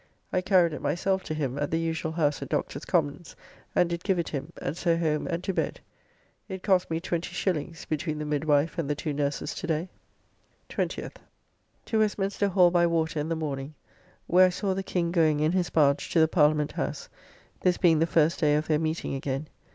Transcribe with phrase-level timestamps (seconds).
[0.33, 3.35] I carried it myself to him at the usual house at Doctors Commons
[3.75, 5.79] and did give it him, and so home and to bed.
[6.49, 9.89] It cost me 20s, between the midwife and the two nurses to day.
[10.71, 11.17] 20th.
[11.85, 13.75] To Westminster Hall by water in the morning,
[14.25, 17.07] where I saw the King going in his barge to the Parliament House;
[17.59, 19.49] this being the first day of their meeting again.